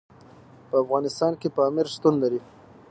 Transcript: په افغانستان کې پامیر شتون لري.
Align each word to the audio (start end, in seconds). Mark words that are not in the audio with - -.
په 0.67 0.75
افغانستان 0.83 1.33
کې 1.41 1.49
پامیر 1.57 1.87
شتون 1.93 2.13
لري. 2.23 2.39